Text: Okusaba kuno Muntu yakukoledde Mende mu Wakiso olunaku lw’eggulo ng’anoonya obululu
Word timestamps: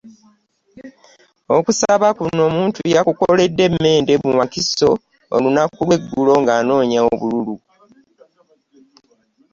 Okusaba 1.55 2.07
kuno 2.19 2.43
Muntu 2.55 2.81
yakukoledde 2.95 3.65
Mende 3.81 4.13
mu 4.23 4.31
Wakiso 4.39 4.89
olunaku 5.35 5.79
lw’eggulo 5.87 6.33
ng’anoonya 6.41 6.99
obululu 7.11 7.55